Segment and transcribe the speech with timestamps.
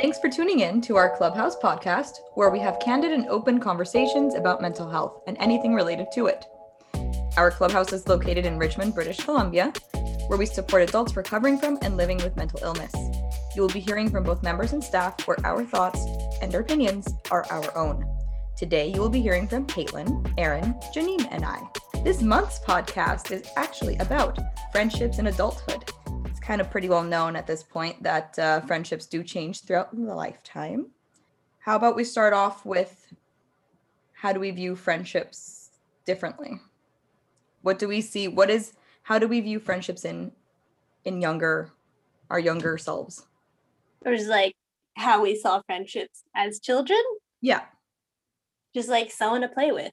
[0.00, 4.34] Thanks for tuning in to our Clubhouse podcast, where we have candid and open conversations
[4.34, 6.46] about mental health and anything related to it.
[7.36, 9.74] Our clubhouse is located in Richmond, British Columbia,
[10.28, 12.94] where we support adults recovering from and living with mental illness.
[13.54, 16.02] You will be hearing from both members and staff where our thoughts
[16.40, 18.02] and opinions are our own.
[18.56, 21.60] Today, you will be hearing from Caitlin, Aaron, Janine, and I.
[22.04, 24.38] This month's podcast is actually about
[24.72, 25.79] friendships in adulthood.
[26.50, 30.12] Kind of pretty well known at this point that uh, friendships do change throughout the
[30.16, 30.88] lifetime.
[31.60, 33.14] How about we start off with
[34.14, 35.70] how do we view friendships
[36.04, 36.60] differently?
[37.62, 38.26] What do we see?
[38.26, 38.72] What is
[39.04, 40.32] how do we view friendships in
[41.04, 41.70] in younger
[42.30, 43.28] our younger selves?
[44.04, 44.56] Or just like
[44.96, 46.98] how we saw friendships as children,
[47.40, 47.62] Yeah.
[48.74, 49.92] just like someone to play with.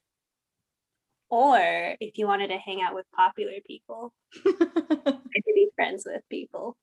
[1.29, 1.59] Or
[1.99, 4.13] if you wanted to hang out with popular people,
[4.45, 5.19] or to
[5.53, 6.77] be friends with people.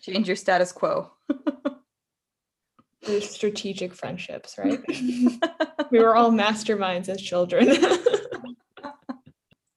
[0.00, 1.12] Change your status quo.
[3.02, 4.80] There's strategic friendships, right?
[5.90, 7.68] we were all masterminds as children.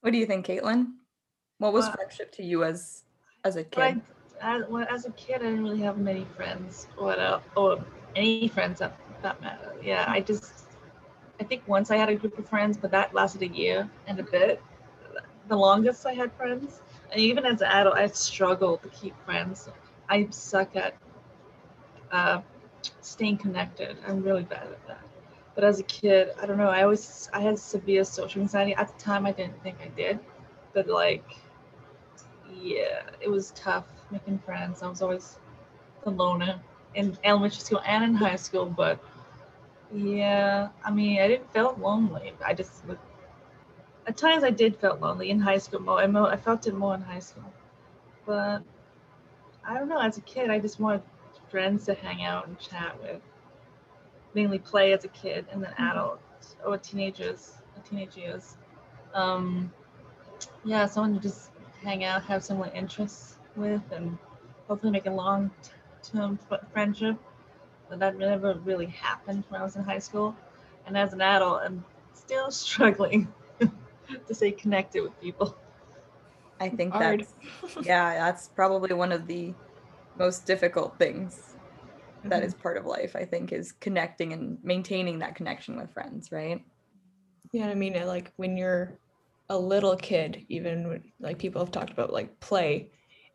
[0.02, 0.94] What do you think, Caitlin?
[1.58, 3.04] What was Well- friendship to you as
[3.44, 4.02] as a But I, kid?
[4.42, 7.84] as, well, as a kid, I didn't really have many friends or, uh, or
[8.16, 9.74] any friends that, that matter.
[9.82, 10.67] Yeah, I just,
[11.40, 14.20] I think once I had a group of friends, but that lasted a year and
[14.20, 14.62] a bit.
[15.48, 19.70] The longest I had friends, and even as an adult, I struggled to keep friends.
[20.10, 20.96] I suck at
[22.12, 22.42] uh,
[23.02, 23.98] staying connected.
[24.08, 25.02] I'm really bad at that.
[25.56, 26.70] But as a kid, I don't know.
[26.70, 28.76] I always, I had severe social anxiety.
[28.76, 30.20] At the time, I didn't think I did,
[30.74, 31.24] but like
[32.62, 34.82] yeah, it was tough making friends.
[34.82, 35.38] I was always
[36.04, 36.60] the loner
[36.96, 39.00] in elementary school and in high school, but
[39.94, 42.34] yeah, I mean, I didn't feel lonely.
[42.46, 42.84] I just
[44.08, 46.00] at times I did feel lonely in high school more.
[46.00, 47.52] I, felt it more in high school,
[48.26, 48.62] but
[49.66, 50.00] I don't know.
[50.00, 51.02] As a kid, I just wanted
[51.50, 53.22] friends to hang out and chat with,
[54.34, 57.54] mainly play as a kid, and then adults or teenagers,
[57.90, 58.56] teenage years.
[59.14, 59.72] Um,
[60.64, 64.18] yeah, someone to just hang out, have similar interests with, and
[64.68, 66.40] hopefully make a long-term
[66.72, 67.18] friendship.
[67.90, 70.36] But that never really happened when I was in high school,
[70.86, 71.84] and as an adult, I'm
[72.14, 73.28] still struggling
[73.60, 75.58] to stay connected with people.
[76.60, 77.26] I think Hard.
[77.64, 79.54] that's yeah, that's probably one of the
[80.18, 81.56] most difficult things
[82.24, 82.62] that is mm-hmm.
[82.64, 86.64] part of life, I think, is connecting and maintaining that connection with friends, right?
[87.52, 89.00] yeah, I mean, like when you're
[89.50, 92.90] a little kid, even when, like people have talked about like play,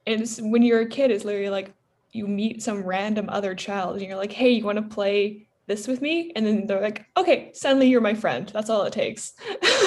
[0.07, 1.75] and when you're a kid, it's literally like
[2.13, 5.87] you meet some random other child and you're like, hey, you want to play this
[5.87, 6.33] with me?
[6.37, 8.51] And then they're like, okay, suddenly you're my friend.
[8.53, 9.33] That's all it takes.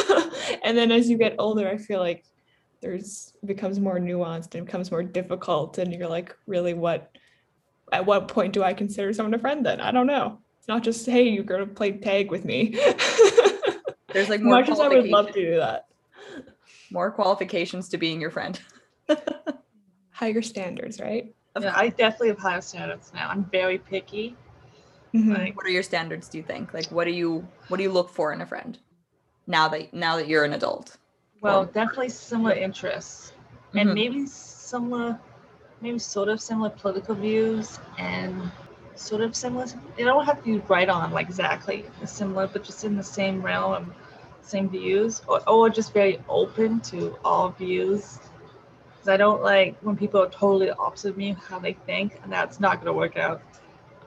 [0.64, 2.26] and then as you get older, I feel like
[2.82, 7.18] there's becomes more nuanced and becomes more difficult, and you're like, really, what?
[7.92, 9.66] At what point do I consider someone a friend?
[9.66, 10.40] Then I don't know.
[10.60, 12.70] It's not just hey, you're gonna play tag with me.
[14.14, 15.88] There's like more much as I would love to do that.
[16.92, 18.60] more qualifications to being your friend.
[20.12, 21.34] Higher standards, right?
[21.56, 23.30] Of Yeah, I definitely have higher standards now.
[23.30, 24.36] I'm very picky.
[25.14, 25.38] Mhm.
[25.38, 26.74] Like, What are your standards, do you think?
[26.74, 28.78] Like what do you what do you look for in a friend?
[29.48, 30.98] Now that now that you're an adult.
[31.42, 33.32] well, Well- definitely similar interests,
[33.76, 33.94] and Mhm.
[33.94, 35.18] maybe similar,
[35.82, 38.52] maybe sort of similar political views, and
[38.96, 39.66] sort of similar.
[39.98, 43.42] It don't have to be right on like exactly similar, but just in the same
[43.42, 43.94] realm,
[44.42, 48.20] same views, or, or just very open to all views.
[49.06, 52.34] Because I don't like when people are totally opposite of me how they think, and
[52.34, 53.40] that's not gonna work out.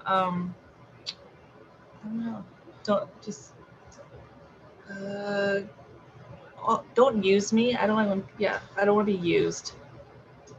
[0.05, 0.53] Um,
[2.03, 2.45] I don't know.
[2.83, 3.53] Don't just.
[4.91, 5.61] Uh,
[6.67, 7.77] oh, don't use me.
[7.77, 9.77] I don't when, yeah, I don't want to be used.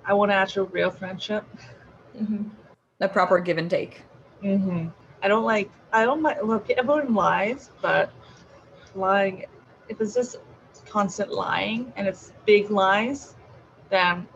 [0.05, 1.43] I want actual real friendship.
[2.15, 2.49] Mhm.
[2.99, 4.03] The proper give and take.
[4.41, 4.87] Mm-hmm.
[5.21, 8.09] I don't like, I don't like, look, everyone lies, but
[8.95, 9.47] lying,
[9.89, 10.37] if it's just
[10.87, 13.35] constant lying and it's big lies,
[13.89, 14.27] then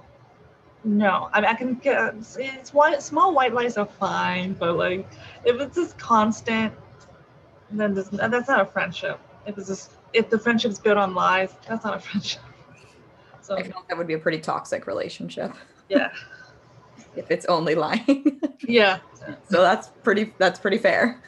[0.84, 1.30] no.
[1.32, 5.08] I mean, I can get, it's, it's white, small white lies are fine, but like,
[5.46, 6.74] if it's just constant,
[7.72, 9.20] then there's, that's not a friendship.
[9.46, 12.42] If it's just, if the friendship's built on lies, that's not a friendship.
[13.42, 15.54] So, I feel like that would be a pretty toxic relationship
[15.90, 16.12] yeah.
[17.16, 18.40] if it's only lying.
[18.66, 19.00] Yeah.
[19.50, 21.22] so that's pretty that's pretty fair.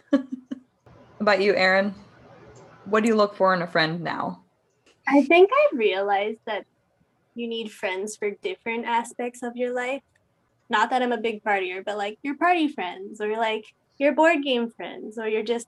[1.20, 1.94] About you, Aaron?
[2.86, 4.42] What do you look for in a friend now?
[5.06, 6.66] I think I realized that
[7.36, 10.02] you need friends for different aspects of your life.
[10.70, 13.66] Not that I'm a big partier, but like your party friends or like
[13.98, 15.68] your board game friends or your just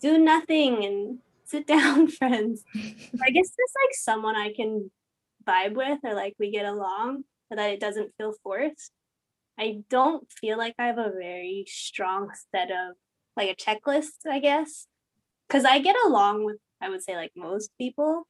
[0.00, 2.64] do nothing and sit down friends.
[2.74, 4.90] I guess just like someone I can
[5.46, 8.92] vibe with or like we get along so that it doesn't feel forced.
[9.58, 12.96] I don't feel like I have a very strong set of
[13.36, 14.86] like a checklist, I guess.
[15.48, 18.26] Cause I get along with I would say like most people.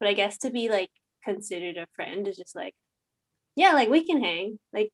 [0.00, 0.90] But I guess to be like
[1.24, 2.74] considered a friend is just like,
[3.56, 4.58] yeah, like we can hang.
[4.72, 4.90] Like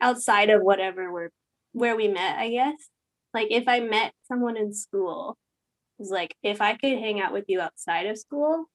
[0.00, 1.30] outside of whatever we're
[1.72, 2.76] where we met, I guess.
[3.34, 5.36] Like if I met someone in school,
[5.98, 8.66] it's like if I could hang out with you outside of school,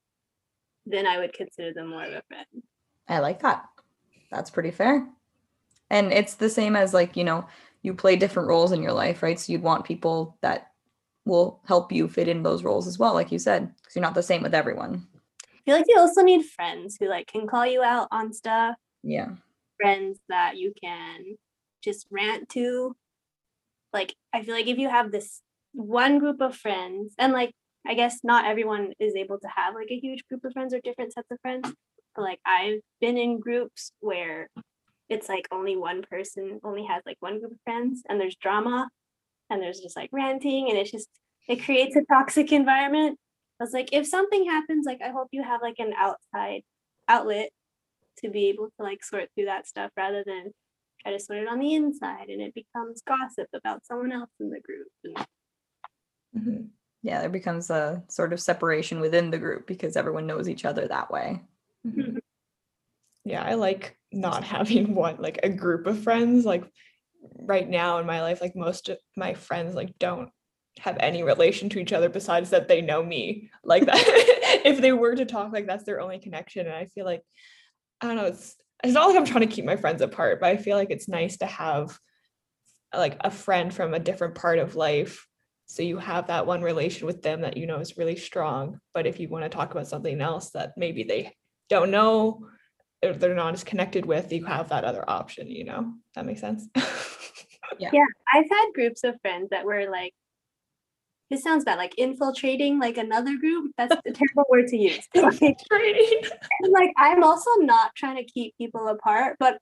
[0.85, 2.63] then I would consider them more of a friend.
[3.07, 3.65] I like that.
[4.31, 5.07] That's pretty fair.
[5.89, 7.47] And it's the same as like, you know,
[7.81, 9.39] you play different roles in your life, right?
[9.39, 10.71] So you'd want people that
[11.25, 14.15] will help you fit in those roles as well, like you said, because you're not
[14.15, 15.05] the same with everyone.
[15.67, 18.75] I feel like you also need friends who like can call you out on stuff,
[19.03, 19.31] Yeah.
[19.77, 21.35] friends that you can
[21.83, 22.95] just rant to.
[23.91, 25.41] Like I feel like if you have this
[25.73, 27.51] one group of friends and like
[27.85, 30.79] I guess not everyone is able to have like a huge group of friends or
[30.79, 31.69] different sets of friends.
[32.15, 34.47] But like I've been in groups where
[35.09, 38.87] it's like only one person only has like one group of friends and there's drama
[39.49, 41.09] and there's just like ranting and it's just
[41.49, 43.19] it creates a toxic environment.
[43.59, 46.61] I was like, if something happens, like I hope you have like an outside
[47.07, 47.49] outlet
[48.19, 50.51] to be able to like sort through that stuff rather than
[51.01, 54.49] try to sort it on the inside and it becomes gossip about someone else in
[54.49, 54.87] the group.
[55.03, 55.27] And
[56.35, 56.69] Mhm.
[57.03, 60.87] Yeah, there becomes a sort of separation within the group because everyone knows each other
[60.87, 61.41] that way.
[61.85, 62.19] Mhm.
[63.23, 66.45] Yeah, I like not having one like a group of friends.
[66.45, 66.63] Like
[67.39, 70.31] right now in my life, like most of my friends like don't
[70.79, 73.49] have any relation to each other besides that they know me.
[73.63, 73.95] Like that
[74.65, 76.67] if they were to talk, like that's their only connection.
[76.67, 77.21] And I feel like
[78.01, 80.49] I don't know, it's it's not like I'm trying to keep my friends apart, but
[80.49, 81.97] I feel like it's nice to have
[82.93, 85.27] like a friend from a different part of life.
[85.65, 88.79] So you have that one relation with them that you know is really strong.
[88.93, 91.33] But if you want to talk about something else that maybe they
[91.69, 92.47] don't know
[93.03, 95.93] or they're not as connected with, you have that other option, you know?
[96.15, 96.67] That makes sense.
[97.79, 97.89] Yeah.
[98.33, 100.13] I've had groups of friends that were like,
[101.29, 103.71] this sounds bad, like infiltrating like another group.
[103.77, 105.07] That's a terrible word to use.
[105.15, 109.59] And, like I'm also not trying to keep people apart, but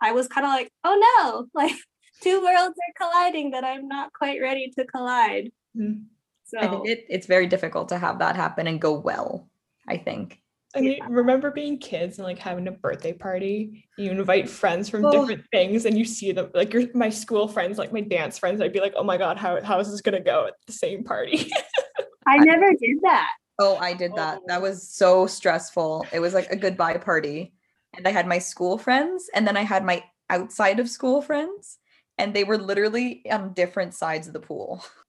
[0.00, 1.76] I was kind of like, oh no, like
[2.20, 5.50] two worlds are colliding that I'm not quite ready to collide.
[5.76, 6.04] Mm.
[6.44, 9.48] So I think it, it's very difficult to have that happen and go well,
[9.88, 10.40] I think.
[10.76, 13.86] I mean, remember being kids and like having a birthday party?
[13.96, 15.10] You invite friends from Oh.
[15.10, 18.60] different things and you see them like your my school friends, like my dance friends.
[18.60, 21.04] I'd be like, oh my God, how, how is this gonna go at the same
[21.04, 21.50] party?
[22.26, 23.30] I never did that.
[23.58, 24.40] Oh, I did that.
[24.46, 26.06] That was so stressful.
[26.12, 27.52] It was like a goodbye party.
[27.96, 31.78] And I had my school friends and then I had my outside of school friends
[32.18, 34.84] and they were literally on different sides of the pool.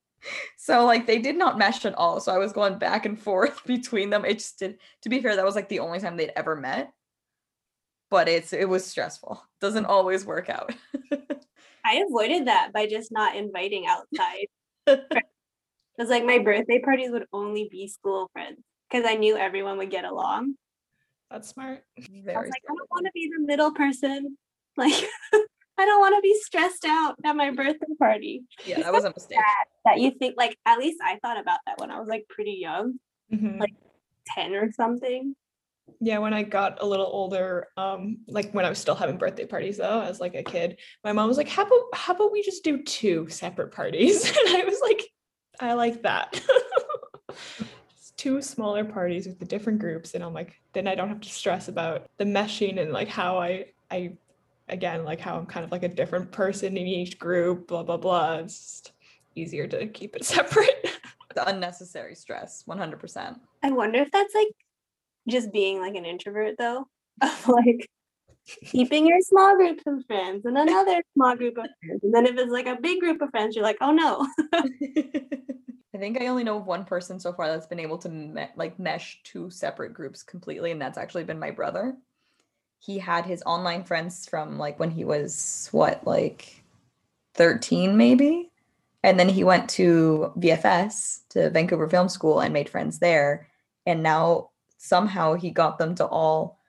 [0.57, 2.19] So like they did not mesh at all.
[2.19, 4.25] So I was going back and forth between them.
[4.25, 6.92] It just did to be fair, that was like the only time they'd ever met.
[8.10, 9.42] But it's it was stressful.
[9.62, 10.74] Doesn't always work out.
[11.86, 14.48] I avoided that by just not inviting outside.
[15.98, 19.92] Because like my birthday parties would only be school friends because I knew everyone would
[19.92, 20.56] get along.
[21.31, 21.83] That's smart.
[21.98, 24.38] I was Very like, I don't want to be the middle person.
[24.78, 25.06] Like,
[25.77, 28.44] I don't want to be stressed out at my birthday party.
[28.66, 29.38] yeah, that was a mistake.
[29.86, 32.54] That you think, like, at least I thought about that when I was like pretty
[32.60, 33.00] young,
[33.31, 33.60] Mhm.
[33.60, 33.74] Like-
[34.30, 35.36] 10 or something.
[36.00, 39.45] Yeah, when I got a little older, um, like when I was still having birthday
[39.45, 42.42] parties though, as like a kid, my mom was like, "How about how about we
[42.42, 45.04] just do two separate parties?" And I was like,
[45.59, 46.42] "I like that."
[47.95, 51.21] Just two smaller parties with the different groups, and I'm like, then I don't have
[51.21, 54.18] to stress about the meshing and like how I I
[54.69, 57.98] again like how I'm kind of like a different person in each group, blah blah
[57.98, 58.36] blah.
[58.36, 58.92] It's just
[59.36, 61.00] easier to keep it separate.
[61.34, 63.40] The unnecessary stress, 100%.
[63.62, 64.48] I wonder if that's like
[65.28, 66.88] just being like an introvert though,
[67.22, 67.90] of like
[68.66, 72.04] keeping your small group of friends and another small group of friends.
[72.04, 74.26] And then if it's like a big group of friends, you're like, oh no.
[75.95, 78.50] I think I only know of one person so far that's been able to me-
[78.57, 81.95] like mesh two separate groups completely, and that's actually been my brother.
[82.85, 86.63] He had his online friends from like when he was what, like
[87.33, 88.51] 13 maybe?
[89.04, 93.47] And then he went to VFS, to Vancouver Film School, and made friends there.
[93.85, 96.59] And now somehow he got them to all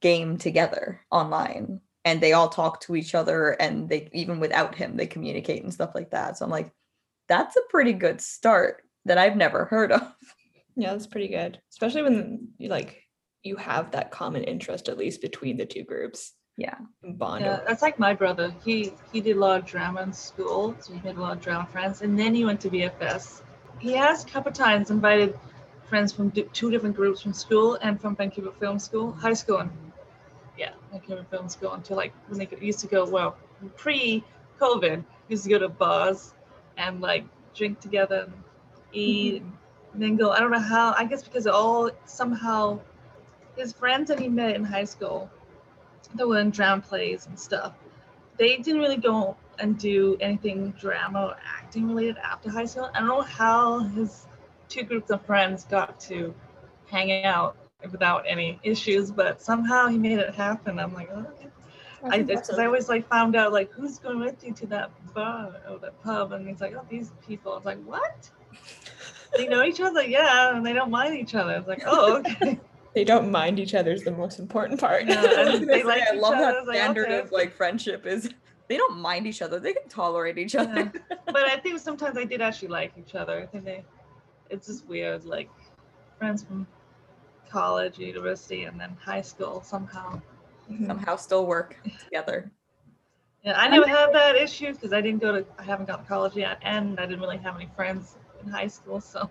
[0.00, 1.80] game together online.
[2.04, 5.72] And they all talk to each other, and they even without him, they communicate and
[5.72, 6.36] stuff like that.
[6.36, 6.70] So I'm like,
[7.28, 10.02] that's a pretty good start that I've never heard of.
[10.76, 11.60] Yeah, that's pretty good.
[11.70, 13.03] Especially when you like
[13.44, 16.32] you have that common interest at least between the two groups.
[16.56, 16.76] Yeah.
[17.02, 17.44] Bond.
[17.44, 18.54] Yeah, that's like my brother.
[18.64, 21.42] He he did a lot of drama in school, so he made a lot of
[21.42, 23.42] drama friends, and then he went to VFS.
[23.78, 25.38] He has a couple times invited
[25.88, 29.58] friends from di- two different groups from school and from Vancouver Film School, high school,
[29.58, 29.70] and
[30.56, 33.36] yeah, Vancouver Film School until like when they used to go well
[33.76, 36.34] pre-COVID, used to go to bars
[36.76, 37.24] and like
[37.54, 38.32] drink together and
[38.92, 39.48] eat mm-hmm.
[39.92, 40.30] and mingle.
[40.30, 40.94] I don't know how.
[40.96, 42.80] I guess because all somehow
[43.56, 45.30] his friends that he met in high school
[46.14, 47.74] that were in drama plays and stuff,
[48.36, 52.90] they didn't really go and do anything drama or acting related after high school.
[52.94, 54.26] I don't know how his
[54.68, 56.34] two groups of friends got to
[56.90, 57.56] hang out
[57.90, 60.78] without any issues, but somehow he made it happen.
[60.78, 61.48] I'm like, oh, okay.
[62.04, 65.54] I because I always like found out like who's going with you to that bar
[65.70, 67.52] or that pub, and he's like, oh, these people.
[67.52, 68.30] I was like, what?
[69.36, 71.54] they know each other, yeah, and they don't mind each other.
[71.54, 72.60] It's like, oh, okay.
[72.94, 75.06] They don't mind each other is the most important part.
[75.06, 78.30] Yeah, I was they say, like I love that standard of like friendship is
[78.68, 79.58] they don't mind each other.
[79.58, 80.92] They can tolerate each other.
[81.26, 83.40] but I think sometimes they did actually like each other.
[83.40, 83.84] I think they,
[84.48, 85.50] it's just weird, like
[86.18, 86.66] friends from
[87.50, 90.20] college, university, and then high school somehow.
[90.70, 90.86] Mhm.
[90.86, 92.50] Somehow still work together.
[93.42, 96.04] Yeah, I never had that issue because I didn't go to, I haven't gone to
[96.04, 99.28] college yet, and I didn't really have any friends in high school, so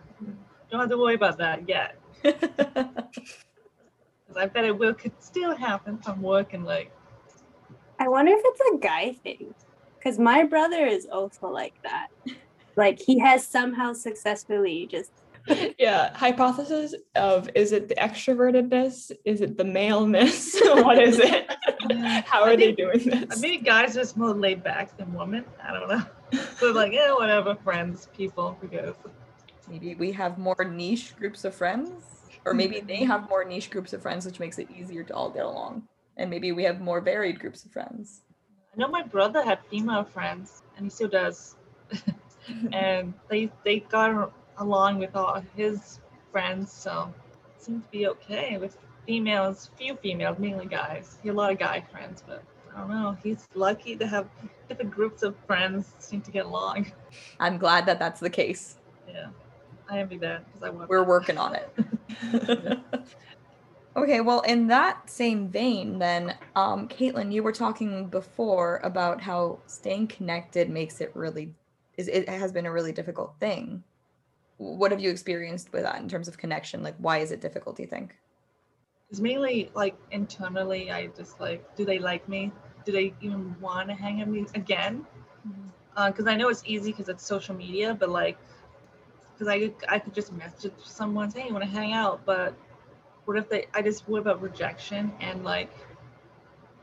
[0.70, 1.96] don't have to worry about that yet.
[4.34, 6.92] Because I bet it will could still happen if I'm working like.
[8.00, 9.54] I wonder if it's a guy thing.
[9.98, 12.08] Because my brother is also like that.
[12.76, 15.12] Like he has somehow successfully just
[15.78, 19.12] Yeah, hypothesis of is it the extrovertedness?
[19.26, 20.60] Is it the maleness?
[20.64, 21.52] what is it?
[22.26, 23.40] How I are they think- doing I this?
[23.44, 25.46] mean, guys are just more laid back than women.
[25.64, 26.04] I don't know.
[26.58, 28.96] So like, yeah, whatever, friends, people, who goes.
[29.70, 31.92] maybe we have more niche groups of friends,
[32.46, 32.88] or maybe mm-hmm.
[32.88, 35.88] they have more niche groups of friends, which makes it easier to all get along.
[36.18, 38.22] And maybe we have more varied groups of friends.
[38.74, 41.56] I know my brother had female friends, and he still does.
[42.72, 46.00] and they they got along with all his
[46.32, 47.14] friends, so
[47.56, 49.70] it seemed to be okay with females.
[49.78, 51.18] Few females, mainly guys.
[51.22, 52.44] He had a lot of guy friends, but
[52.76, 53.18] I don't know.
[53.24, 54.28] He's lucky to have
[54.68, 56.92] different groups of friends seem to get along.
[57.40, 58.78] I'm glad that that's the case.
[59.08, 59.28] Yeah,
[59.94, 60.90] I envy that because I want.
[60.90, 61.70] We're working on it.
[63.96, 69.60] okay, well, in that same vein, then, um, Caitlin, you were talking before about how
[69.68, 71.54] staying connected makes it really
[71.98, 73.84] is it has been a really difficult thing.
[74.58, 76.84] What have you experienced with that in terms of connection?
[76.84, 77.76] Like, why is it difficult?
[77.76, 78.16] Do you think?
[79.10, 80.92] It's mainly like internally.
[80.92, 82.52] I just like, do they like me?
[82.86, 85.06] Do they even want to hang out with me again?
[85.96, 88.38] Because I know it's easy because it's social media, but like,
[89.44, 92.22] because I I could just message someone, say, hey, you want to hang out?
[92.26, 92.54] But
[93.26, 93.68] what if they?
[93.74, 95.72] I just what about rejection and like,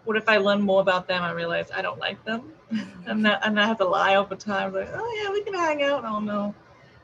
[0.05, 1.23] what if I learn more about them?
[1.23, 2.53] I realize I don't like them,
[3.07, 4.75] and that and I have to lie all the time.
[4.75, 6.05] Like, oh yeah, we can hang out.
[6.05, 6.55] Oh no,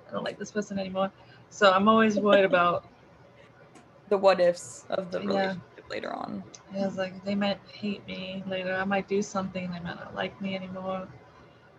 [0.09, 1.11] I don't like this person anymore.
[1.51, 2.85] So I'm always worried about
[4.09, 5.27] The what ifs of the Yeah.
[5.27, 6.45] relationship later on.
[6.75, 8.75] Yeah, it's like they might hate me later.
[8.75, 9.71] I might do something.
[9.71, 11.09] They might not like me anymore.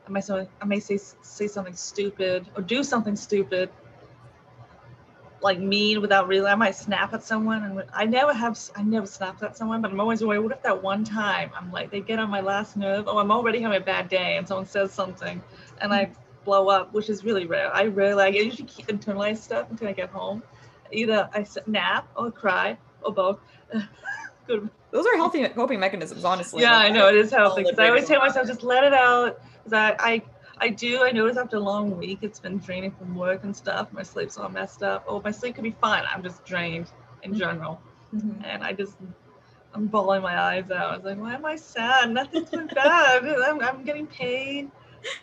[0.08, 3.70] I might say, I may say say something stupid or do something stupid,
[5.42, 6.48] like mean without really.
[6.48, 8.58] I might snap at someone, and I never have.
[8.76, 10.40] I never snapped at someone, but I'm always worried.
[10.40, 13.06] What if that one time I'm like they get on my last nerve?
[13.08, 15.42] Oh, I'm already having a bad day, and someone says something,
[15.82, 16.10] and I
[16.46, 17.74] blow up, which is really rare.
[17.76, 18.24] I rarely.
[18.24, 20.42] I usually keep internalize stuff until I get home.
[20.92, 23.40] Either I snap or cry or both.
[24.48, 26.64] Good Those are healthy coping mechanisms, honestly.
[26.64, 28.94] yeah, Like, I know it is healthy because I always tell myself just let it
[28.94, 29.42] out.
[29.68, 30.22] Because I, I,
[30.60, 31.04] I do.
[31.04, 33.92] I notice after a long week, it's been draining from work and stuff.
[33.92, 35.04] My sleep's all messed up.
[35.10, 36.04] Oh, my sleep could be fine.
[36.14, 36.88] I'm just drained
[37.24, 37.38] in Mhm.
[37.38, 37.82] general,
[38.16, 38.42] Mhm.
[38.46, 38.96] and I just,
[39.74, 40.92] I'm bawling my eyes out.
[40.92, 42.12] I was like, why am I sad?
[42.12, 43.26] Nothing's been bad.
[43.46, 44.72] I'm, I'm getting paid.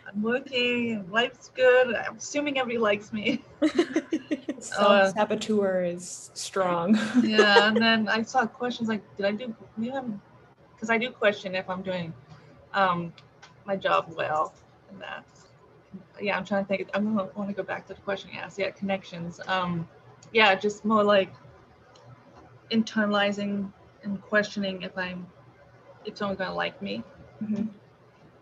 [0.07, 1.09] I'm working.
[1.09, 1.95] Life's good.
[1.95, 3.41] I'm assuming everybody likes me.
[4.59, 6.97] Self saboteur is strong.
[7.23, 9.55] yeah, and then I saw questions like, did I do?
[10.75, 12.13] Because I do question if I'm doing
[12.73, 13.11] um,
[13.65, 14.53] my job well
[14.89, 15.25] and that.
[16.21, 16.89] Yeah, I'm trying to think.
[16.93, 18.59] I'm gonna want to go back to the question you asked.
[18.59, 19.39] Yeah, connections.
[19.47, 19.87] Um,
[20.33, 21.33] yeah, just more like
[22.71, 23.71] internalizing
[24.03, 25.25] and questioning if I'm
[26.05, 27.03] if someone's gonna like me.
[27.43, 27.69] Mhm.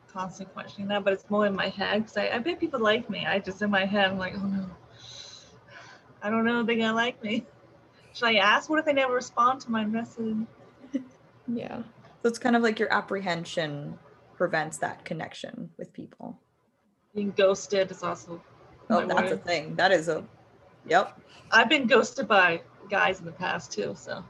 [0.08, 3.10] Constant questioning that, but it's more in my head because I, I bet people like
[3.10, 3.26] me.
[3.26, 4.66] I just in my head I'm like, oh no,
[6.22, 7.46] I don't know if they're gonna like me.
[8.14, 8.70] Should I ask?
[8.70, 10.38] What if they never respond to my message?
[11.46, 11.84] Yeah.
[12.22, 14.00] So it's kind of like your apprehension
[14.44, 16.38] prevents that connection with people.
[17.16, 18.44] Being ghosted is also.
[18.90, 19.74] Oh, my that's a thing.
[19.76, 20.26] That is a,
[20.86, 21.18] yep.
[21.50, 24.22] I've been ghosted by guys in the past too, so.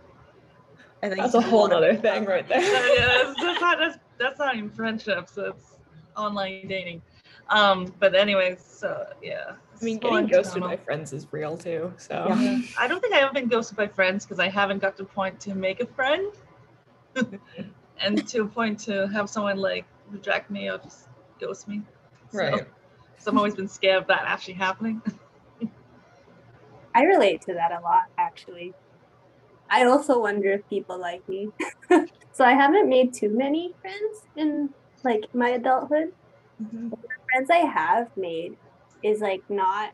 [1.02, 2.96] I think That's a whole other thing right So, there.
[2.96, 5.28] yeah, that's, that's not that's, that's not even friendship.
[5.30, 5.78] So it's
[6.16, 7.02] online dating.
[7.50, 9.54] Um, but anyways, so yeah.
[9.82, 10.70] I mean, getting ghosted internal.
[10.70, 11.92] by friends is real too.
[11.98, 12.62] So Yeah.
[12.80, 15.40] I don't think I've been ghosted by friends because I haven't got to the point
[15.40, 16.32] to make a friend,
[18.00, 21.08] and to a point to have someone like reject me or just
[21.40, 21.82] ghost me.
[22.32, 22.68] So- Right.
[23.20, 25.02] So I've always been scared of that actually happening.
[26.96, 28.74] I relate to that a lot, actually.
[29.70, 31.50] I also wonder if people like me.
[32.34, 34.70] so I haven't made too many friends in
[35.06, 36.10] like my adulthood.
[36.62, 36.90] Mhm.
[36.92, 36.98] The
[37.32, 38.58] friends I have made
[39.04, 39.92] is like not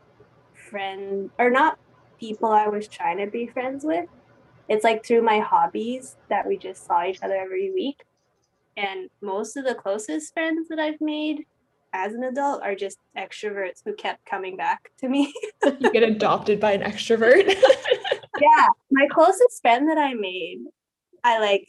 [0.70, 1.78] friend or not
[2.18, 4.06] people I was trying to be friends with.
[4.68, 8.02] It's like through my hobbies that we just saw each other every week.
[8.80, 11.44] And most of the closest friends that I've made
[11.92, 15.34] as an adult are just extroverts who kept coming back to me.
[15.64, 17.46] you get adopted by an extrovert.
[18.40, 20.60] yeah, my closest friend that I made,
[21.22, 21.66] I like.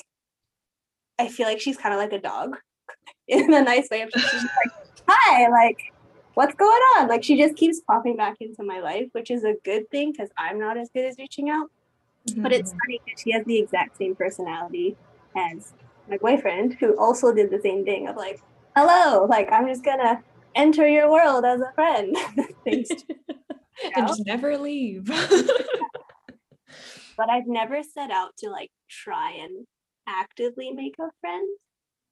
[1.20, 2.58] I feel like she's kind of like a dog,
[3.28, 4.08] in a nice way.
[4.16, 4.74] She's like,
[5.08, 5.94] "Hi, like,
[6.36, 9.56] what's going on?" Like she just keeps popping back into my life, which is a
[9.66, 11.70] good thing because I'm not as good as reaching out.
[12.38, 12.80] But it's mm-hmm.
[12.86, 14.96] funny because she has the exact same personality
[15.36, 15.74] as
[16.10, 18.42] my boyfriend, who also did the same thing of like,
[18.76, 20.24] "Hello, like I'm just gonna
[20.56, 22.16] enter your world as a friend."
[22.66, 22.90] Thanks.
[23.96, 25.06] and just never leave.
[27.18, 29.66] but I've never set out to like try and
[30.08, 31.48] actively make a friend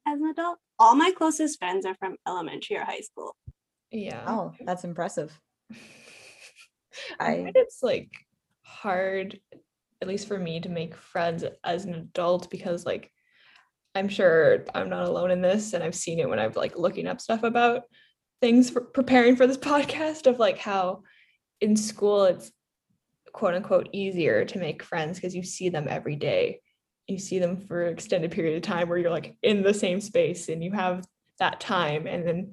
[0.06, 0.58] as an adult.
[0.78, 3.36] All my closest friends are from elementary or high school.
[3.90, 4.24] yeah.
[4.26, 5.38] Oh, that's impressive.
[7.20, 8.10] I I it's like
[8.62, 9.38] hard,
[10.00, 13.10] at least for me, to make friends as an adult because like
[13.94, 17.06] I'm sure I'm not alone in this, and I've seen it when I've like looking
[17.06, 17.82] up stuff about
[18.40, 21.02] things for preparing for this podcast of like how
[21.60, 22.52] in school it's
[23.32, 26.60] quote unquote easier to make friends because you see them every day.
[27.06, 30.00] You see them for an extended period of time where you're like in the same
[30.00, 31.04] space and you have
[31.38, 32.06] that time.
[32.06, 32.52] And then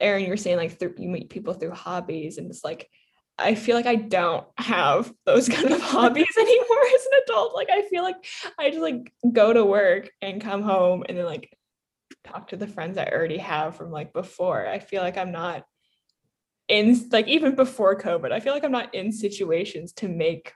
[0.00, 2.88] Aaron, you're saying like you meet people through hobbies and it's like
[3.38, 7.54] I feel like I don't have those kind of hobbies anymore as an adult.
[7.54, 8.16] Like I feel like
[8.58, 11.56] I just like go to work and come home and then like
[12.24, 14.66] talk to the friends I already have from like before.
[14.66, 15.64] I feel like I'm not
[16.68, 20.52] in like even before COVID, I feel like I'm not in situations to make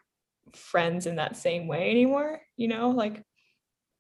[0.55, 2.40] friends in that same way anymore.
[2.57, 3.23] You know, like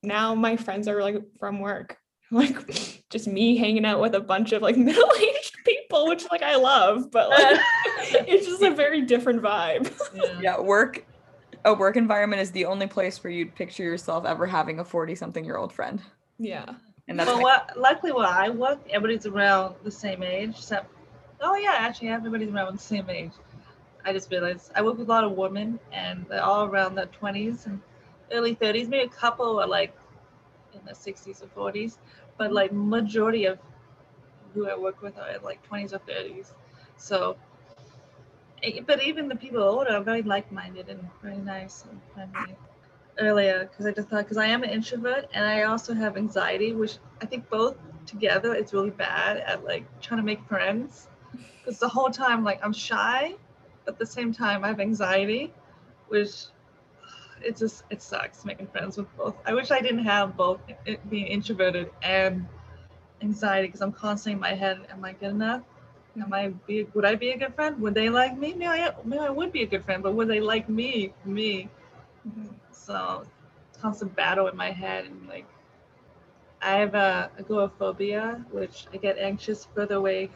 [0.02, 1.96] now my friends are like from work.
[2.32, 6.56] Like just me hanging out with a bunch of like middle-aged people, which like I
[6.56, 7.62] love, but like uh.
[8.26, 9.92] it's just a very different vibe.
[10.14, 10.40] Yeah.
[10.40, 11.04] yeah, work
[11.64, 15.14] a work environment is the only place where you'd picture yourself ever having a 40
[15.14, 16.02] something year old friend.
[16.38, 16.64] Yeah.
[17.08, 20.56] And that's Well, my- what, luckily where I work, everybody's around the same age.
[20.58, 20.80] So,
[21.40, 23.32] oh yeah, actually everybody's around the same age.
[24.04, 27.06] I just realized I work with a lot of women, and they're all around their
[27.06, 27.80] 20s and
[28.32, 28.88] early 30s.
[28.88, 29.94] Maybe a couple are like
[30.74, 31.98] in their 60s or 40s,
[32.38, 33.58] but like majority of
[34.54, 36.52] who I work with are in like 20s or 30s.
[36.96, 37.36] So,
[38.86, 42.56] but even the people older are very like-minded and very nice and friendly.
[43.18, 46.72] Earlier, because I just thought, because I am an introvert and I also have anxiety,
[46.72, 51.08] which I think both together it's really bad at like trying to make friends.
[51.58, 53.34] Because the whole time, like I'm shy,
[53.84, 55.52] but at the same time I have anxiety,
[56.08, 56.46] which
[57.44, 59.34] it just it sucks making friends with both.
[59.44, 60.60] I wish I didn't have both
[61.10, 62.46] being introverted and
[63.22, 64.80] anxiety because I'm constantly in my head.
[64.90, 65.62] Am I good enough?
[66.20, 66.84] Am I be?
[66.94, 67.80] Would I be a good friend?
[67.80, 68.52] Would they like me?
[68.52, 71.14] Maybe I, maybe I would be a good friend, but would they like me?
[71.24, 71.68] Me?
[72.70, 73.24] So
[73.80, 75.46] constant battle in my head and like
[76.60, 80.30] I have a agoraphobia, which I get anxious further away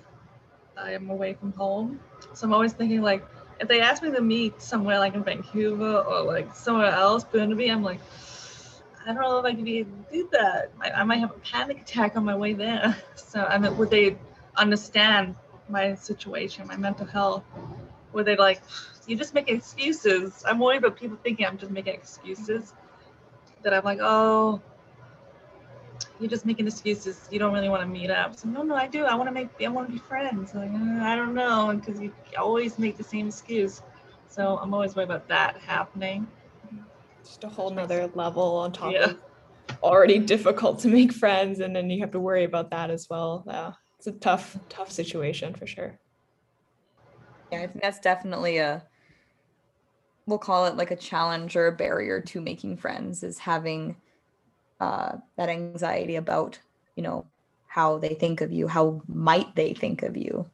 [0.76, 2.00] I am away from home.
[2.34, 3.24] So I'm always thinking like
[3.60, 7.70] if they ask me to meet somewhere like in Vancouver or like somewhere else, Burnaby,
[7.70, 8.00] I'm like,
[9.06, 10.72] I don't know if I can be able to do that.
[10.80, 12.96] I, I might have a panic attack on my way there.
[13.16, 14.16] So I mean, would they
[14.56, 15.34] understand
[15.68, 17.44] my situation, my mental health?
[18.12, 18.62] Would they like,
[19.06, 20.42] you just make excuses?
[20.46, 22.72] I'm worried about people thinking I'm just making excuses.
[23.62, 24.60] That I'm like, oh,
[26.18, 27.28] you're just making excuses.
[27.30, 28.36] You don't really want to meet up.
[28.36, 29.04] So no, no, I do.
[29.04, 29.48] I want to make.
[29.60, 30.54] I want to be friends.
[30.54, 33.82] Like uh, I don't know, because you always make the same excuse.
[34.28, 36.26] So I'm always worried about that happening.
[37.26, 39.04] Just a whole nother level on top Yeah.
[39.10, 39.18] of
[39.82, 43.44] already difficult to make friends and then you have to worry about that as well.
[43.46, 43.72] Yeah.
[43.98, 45.98] It's a tough, tough situation for sure.
[47.50, 48.86] Yeah, I think that's definitely a
[50.26, 53.96] we'll call it like a challenge or a barrier to making friends is having
[54.80, 56.58] uh that anxiety about,
[56.96, 57.26] you know,
[57.66, 60.48] how they think of you, how might they think of you.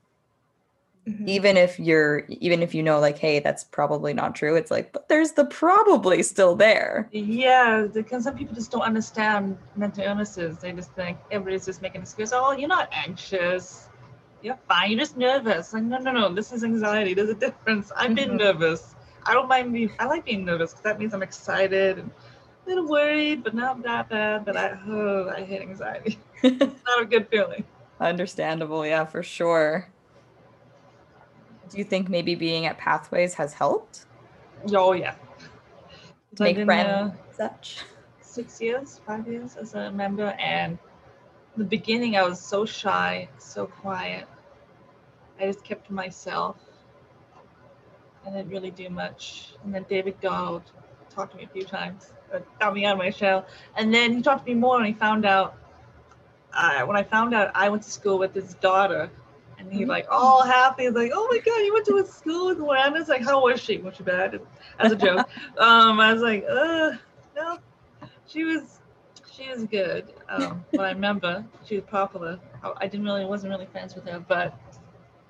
[1.08, 1.28] Mhm.
[1.28, 4.92] Even if you're even if you know like hey, that's probably not true, it's like
[4.92, 7.08] but there's the probably still there.
[7.12, 10.58] Yeah, because some people just don't understand mental illnesses.
[10.58, 12.32] They just think everybody's just making excuses.
[12.36, 13.88] Oh, you're not anxious.
[14.42, 14.90] You're fine.
[14.92, 15.72] You're just nervous.
[15.72, 16.32] Like, no, no, no.
[16.32, 17.14] This is anxiety.
[17.14, 17.90] There's a difference.
[17.96, 18.38] I've been Mhm.
[18.38, 18.94] nervous.
[19.24, 19.90] I don't mind being.
[19.98, 22.10] I like being nervous because that means I'm excited and
[22.66, 24.44] a little worried, but not that bad.
[24.44, 26.18] But I, oh, I hate anxiety.
[26.42, 27.64] It's not a good feeling.
[28.00, 29.91] Understandable, yeah, for sure.
[31.70, 34.06] Do you think maybe being at Pathways has helped?
[34.72, 35.14] Oh yeah.
[36.36, 37.84] To make been friends, there such.
[38.20, 40.78] Six years, five years as a member, and
[41.54, 44.26] in the beginning I was so shy, so quiet.
[45.38, 46.56] I just kept to myself.
[48.26, 49.54] I didn't really do much.
[49.64, 50.62] And then David Donald
[51.10, 53.46] talked to me a few times, but got me out of my shell.
[53.76, 55.56] And then he talked to me more, and he found out.
[56.54, 59.10] Uh, when I found out I went to school with his daughter,
[59.62, 62.48] and he like all happy, He's like, "Oh my God, you went to a school
[62.48, 63.08] with Miranda's?
[63.08, 63.78] Like, how was she?
[63.78, 64.40] Was she bad?"
[64.78, 65.28] As a joke.
[65.58, 66.92] um, I was like, "Uh,
[67.36, 67.58] no,
[68.26, 68.80] she was,
[69.30, 72.38] she was good." Um, but I remember she was popular.
[72.80, 74.54] I, didn't really, wasn't really friends with her, but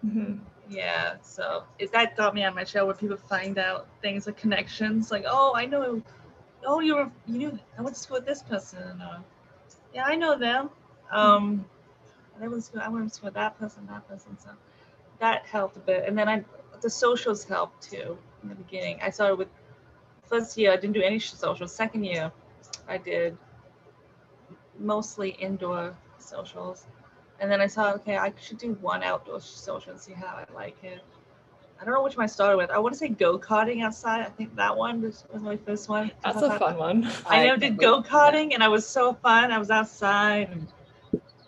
[0.04, 0.40] Mhm.
[0.68, 4.36] yeah, so is that got me on my show where people find out things like
[4.36, 6.02] connections, like, oh, I know,
[6.66, 9.00] oh, you were, you knew, I went to school with this person,
[9.94, 10.70] yeah, I know them.
[11.10, 11.81] Um, I
[12.40, 14.50] went to school, I went to school with that person, that person, so
[15.18, 16.04] that helped a bit.
[16.06, 16.44] And then I,
[16.80, 18.98] the socials helped too in the beginning.
[19.02, 19.48] I started with
[20.26, 21.74] first year, I didn't do any socials.
[21.74, 22.32] Second year,
[22.88, 23.36] I did
[24.78, 26.86] mostly indoor socials.
[27.40, 30.44] And then I saw, okay, I should do one outdoor social and see how I
[30.54, 31.00] like it.
[31.80, 32.70] I don't know which one I started with.
[32.70, 34.20] I want to say go karting outside.
[34.20, 36.12] I think that one was, was my first one.
[36.22, 37.10] That's a fun one.
[37.26, 38.34] I never did go for that.
[38.34, 39.50] karting, and I was so fun.
[39.50, 40.72] I was outside, and mm.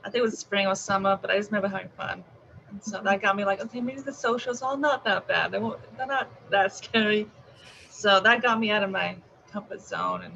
[0.04, 2.22] I think it was spring or summer, but I just remember having fun.
[2.70, 5.50] And so that got me like, okay, maybe the socials are not that bad.
[5.50, 7.26] They won't, they're not that scary.
[7.90, 9.16] So that got me out of my
[9.50, 10.34] comfort zone and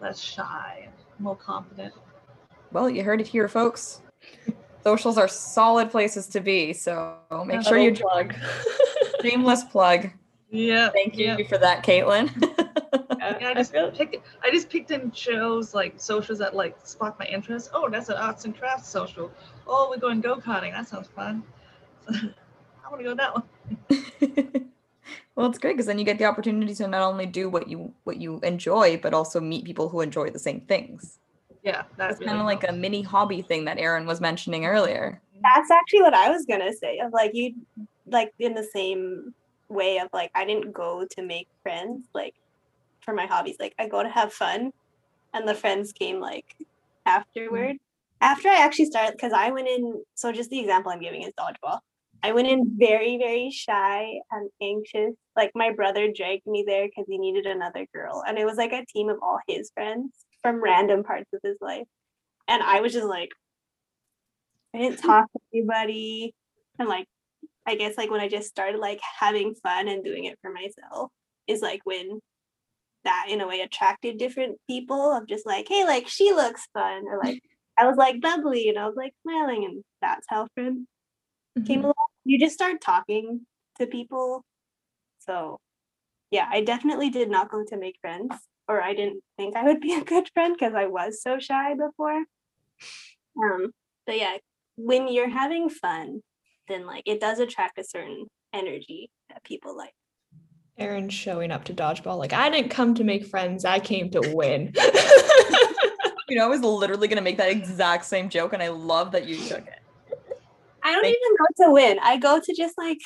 [0.00, 1.94] less shy and more confident.
[2.72, 4.00] Well, you heard it here, folks.
[4.82, 7.60] Socials are solid places to be, so make Yeah.
[7.62, 8.34] sure you plug.
[9.22, 10.10] shameless plug.
[10.50, 10.90] Yeah.
[10.90, 11.48] Thank you yeah.
[11.48, 12.30] for that, Caitlin.
[13.44, 14.16] Yeah, I just picked.
[14.42, 17.70] I just picked in shows like socials that like spark my interest.
[17.74, 19.30] Oh, that's an arts and crafts social.
[19.66, 20.72] Oh, we're going go karting.
[20.72, 21.42] That sounds fun.
[22.08, 24.70] I want to go that one.
[25.36, 27.92] well, it's great because then you get the opportunity to not only do what you
[28.04, 31.18] what you enjoy, but also meet people who enjoy the same things.
[31.62, 35.20] Yeah, that's It's kind of like a mini hobby thing that Aaron was mentioning earlier.
[35.34, 35.42] Mm-hmm.
[35.54, 36.98] That's actually what I was gonna say.
[36.98, 37.54] Of like you,
[38.06, 39.34] like in the same
[39.68, 42.06] way of like I didn't go to make friends.
[42.14, 42.34] Like
[43.04, 44.72] for my hobbies, like I go to have fun,
[45.32, 46.56] and the friends came like
[47.06, 47.76] afterward.
[48.20, 50.02] After I actually started, because I went in.
[50.14, 51.80] So just the example I'm giving is dodgeball.
[52.22, 55.14] I went in very very shy and anxious.
[55.36, 58.72] Like my brother dragged me there because he needed another girl, and it was like
[58.72, 60.12] a team of all his friends
[60.42, 61.86] from random parts of his life,
[62.48, 63.30] and I was just like.
[64.74, 66.34] I didn't talk to anybody.
[66.80, 67.06] And like,
[67.64, 71.12] I guess like when I just started like having fun and doing it for myself
[71.46, 72.20] is like when
[73.04, 77.04] that in a way attracted different people of just like, hey, like she looks fun.
[77.08, 77.40] Or like
[77.78, 80.86] I was like bubbly and I was like smiling and that's how friends
[81.66, 81.84] came Mhm.
[81.84, 81.94] along.
[82.24, 83.46] You just start talking
[83.78, 84.44] to people.
[85.20, 85.60] So
[86.30, 88.34] yeah, I definitely did not go to make friends.
[88.68, 91.74] Or I didn't think I would be a good friend because I was so shy
[91.74, 92.24] before.
[93.42, 93.72] Um,
[94.06, 94.36] but yeah,
[94.76, 96.20] when you're having fun,
[96.68, 99.92] then like it does attract a certain energy that people like.
[100.78, 104.32] Aaron showing up to dodgeball like I didn't come to make friends, I came to
[104.34, 104.72] win.
[106.28, 109.26] You know, I was literally gonna make that exact same joke, and I love that
[109.28, 109.80] you took it.
[110.82, 111.98] I don't Thank- even go to win.
[112.02, 112.98] I go to just like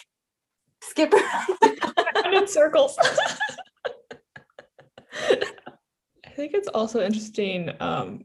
[0.82, 1.58] skip around.
[2.14, 2.96] I'm in circles.
[5.12, 7.72] I think it's also interesting.
[7.80, 8.24] Um,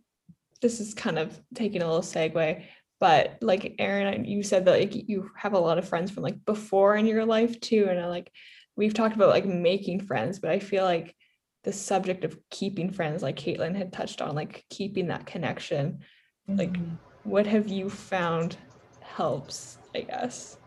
[0.61, 2.63] this is kind of taking a little segue,
[2.99, 6.45] but like Aaron, you said that like you have a lot of friends from like
[6.45, 8.31] before in your life too, and I, like
[8.75, 11.15] we've talked about like making friends, but I feel like
[11.63, 15.99] the subject of keeping friends, like Caitlin had touched on, like keeping that connection.
[16.47, 16.75] Like,
[17.23, 18.57] what have you found
[19.01, 19.77] helps?
[19.95, 20.57] I guess.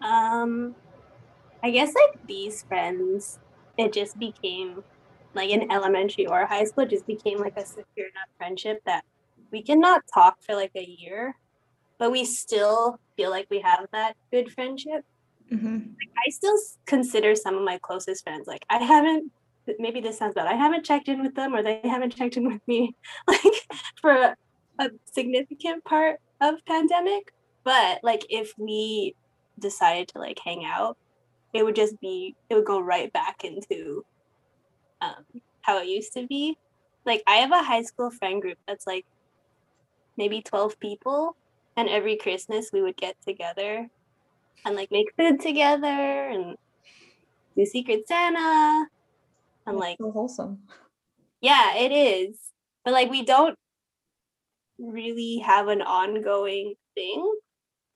[0.00, 0.74] Um,
[1.62, 3.38] I guess like these friends,
[3.78, 4.82] it just became
[5.34, 9.04] like in elementary or high school, it just became like a secure enough friendship that
[9.50, 11.36] we cannot talk for like a year,
[11.98, 15.04] but we still feel like we have that good friendship.
[15.54, 15.94] Mhm.
[16.26, 18.46] I still consider some of my closest friends.
[18.46, 19.32] Like I haven't
[19.78, 20.46] maybe this sounds bad.
[20.46, 22.94] I haven't checked in with them or they haven't checked in with me
[23.28, 23.40] like
[24.00, 24.36] for a,
[24.80, 27.32] a significant part of pandemic.
[27.64, 29.14] But like if we
[29.58, 30.96] decided to like hang out,
[31.52, 34.04] it would just be it would go right back into
[35.00, 35.24] um
[35.62, 36.56] how it used to be.
[37.06, 39.04] Like I have a high school friend group that's like
[40.16, 41.36] maybe 12 people
[41.76, 43.88] and every Christmas we would get together
[44.64, 46.56] and like make food together and
[47.56, 48.86] do Secret Santa.
[49.66, 50.58] And like, so wholesome.
[51.40, 52.36] yeah, it is.
[52.84, 53.56] But like, we don't
[54.78, 57.34] really have an ongoing thing.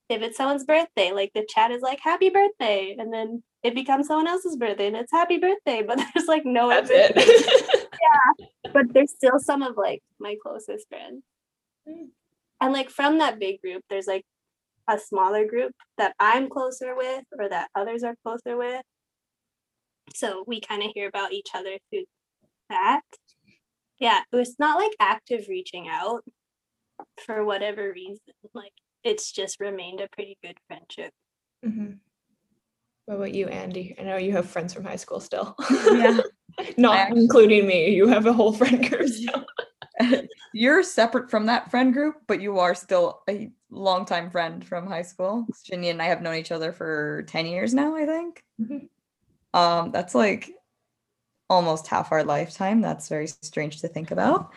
[0.09, 4.07] if it's someone's birthday, like the chat is like happy birthday, and then it becomes
[4.07, 7.27] someone else's birthday and it's happy birthday, but there's like no That's in between.
[8.38, 8.49] it.
[8.73, 11.23] but there's still some of like my closest friends.
[11.88, 12.09] Mm.
[12.61, 14.25] And like from that big group, there's like
[14.88, 18.83] a smaller group that I'm closer with or that others are closer with.
[20.14, 22.05] So we kind of hear about each other through
[22.70, 23.03] that.
[23.98, 26.22] Yeah, it's not like active reaching out
[27.27, 28.18] for whatever reason.
[28.55, 28.72] Like
[29.05, 31.12] it's just remained a pretty good friendship.
[31.64, 31.98] Mhm.
[33.07, 33.94] What about you, Andy?
[33.98, 35.55] I know you have friends from high school still.
[35.70, 36.20] Yeah.
[36.77, 37.90] Not actually- including me.
[37.90, 39.44] You have a whole friend group still.
[40.55, 45.02] You're separate from that friend group, but you are still a longtime friend from high
[45.02, 45.46] school.
[45.64, 48.44] Ginny and I have known each other for 10 years now, I think.
[48.61, 48.88] Mhm.
[49.54, 50.50] Um, that's like
[51.50, 52.81] almost half our lifetime.
[52.81, 54.52] That's very strange to think about.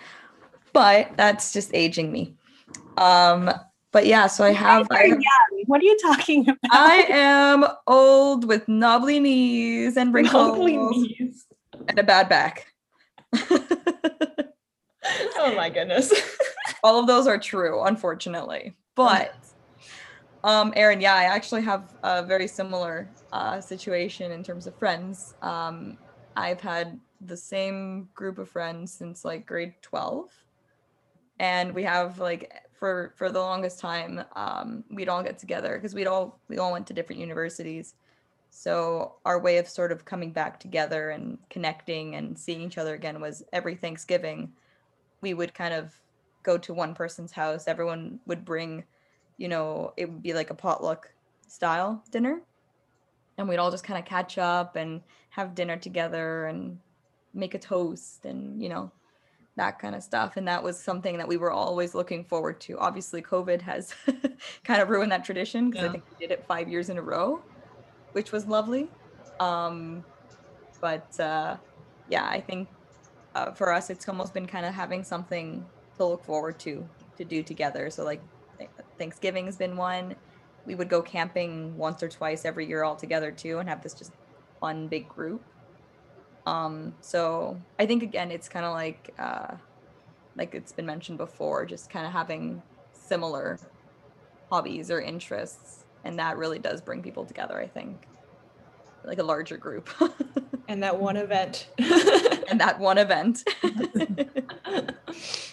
[0.74, 2.36] But that's just aging me.
[2.98, 3.52] Um,
[3.92, 5.20] but yeah, so I have, I, have-.
[5.66, 6.58] What are you talking about?
[6.72, 11.46] I am old with knobbly knees and wrinkles knees.
[11.88, 12.68] and a bad back.
[15.36, 16.14] Oh my goodness.
[16.84, 18.74] all of those are true unfortunately
[19.06, 19.36] but
[20.44, 25.36] um aaron yeah i actually have a very similar uh situation in terms of friends.
[25.42, 25.98] Um
[26.36, 30.30] i've had the same group of friends since like grade 12
[31.40, 35.94] and we have like for for the longest time um we'd all get together because
[35.94, 37.94] we'd all we all went to different universities.
[38.50, 42.96] So our way of sort of coming back together and connecting and seeing each other
[42.96, 44.52] again was every thanksgiving
[45.22, 45.94] we would kind of
[46.44, 47.68] go to one person's house.
[47.68, 48.84] Everyone would bring,
[49.38, 51.10] you know, it would be like a potluck
[51.48, 52.42] style dinner.
[53.38, 56.78] And we'd all just kind of catch up and have dinner together and
[57.34, 58.92] make a toast and, you know,
[59.56, 60.38] that kind of stuff.
[60.38, 62.78] And that was something that we were always looking forward to.
[62.78, 63.94] Obviously, COVID has
[64.64, 67.02] kind of ruined that tradition because I think we did it five years in a
[67.02, 67.42] row,
[68.14, 68.90] which was lovely.
[69.40, 70.04] Um,
[70.80, 71.58] but uh,
[72.10, 72.70] yeah, I think
[73.36, 75.66] uh, for us, it's almost been kind of having something
[76.02, 76.88] to look forward to
[77.18, 77.90] to do together.
[77.90, 78.22] So like
[78.98, 80.16] Thanksgiving has been one.
[80.66, 83.94] We would go camping once or twice every year all together too, and have this
[83.94, 84.12] just
[84.60, 85.44] fun big group.
[86.46, 89.56] Um, so I think again, it's kind of like uh,
[90.36, 92.62] like it's been mentioned before, just kind of having
[92.94, 93.60] similar
[94.50, 97.60] hobbies or interests, and that really does bring people together.
[97.60, 98.08] I think
[99.04, 99.90] like a larger group,
[100.68, 101.68] and that one event.
[102.50, 103.44] and that one event.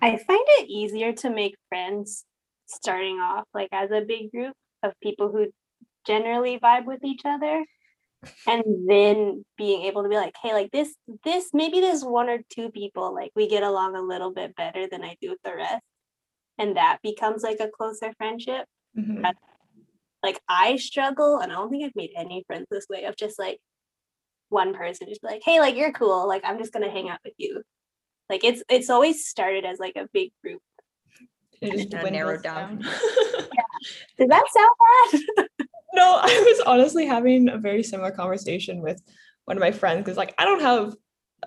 [0.00, 2.24] I find it easier to make friends
[2.66, 5.46] starting off like as a big group of people who
[6.06, 7.64] generally vibe with each other
[8.46, 12.38] and then being able to be like hey like this this maybe there's one or
[12.50, 15.54] two people like we get along a little bit better than I do with the
[15.54, 15.82] rest.
[16.58, 18.66] And that becomes like a closer friendship.
[18.96, 19.32] Mhm.
[20.22, 23.38] like I struggle and I don't think I've made any friends this way of just
[23.38, 23.58] like
[24.48, 26.26] one person just like hey like you're cool.
[26.28, 27.62] Like I'm just gonna hang out with you
[28.30, 30.62] like it's it's always started as like a big group
[31.60, 32.84] It just narrowed dwindles down.
[34.18, 35.46] Does that sound bad?
[35.94, 39.00] no, I was honestly having a very similar conversation with
[39.44, 40.94] one of my friends because, like, I don't have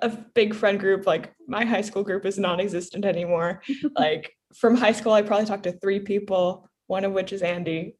[0.02, 1.06] a big friend group.
[1.06, 3.62] Like, my high school group is non existent anymore.
[3.96, 7.96] like, from high school, I probably talked to three people, one of which is Andy.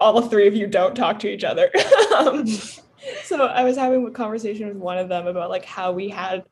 [0.00, 1.70] All three of you don't talk to each other.
[2.16, 2.46] um,
[3.24, 6.44] so, I was having a conversation with one of them about like how we had